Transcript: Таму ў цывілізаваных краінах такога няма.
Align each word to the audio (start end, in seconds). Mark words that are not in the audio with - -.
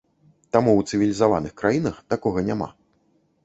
Таму 0.55 0.71
ў 0.77 0.81
цывілізаваных 0.93 1.53
краінах 1.61 2.03
такога 2.17 2.39
няма. 2.51 2.69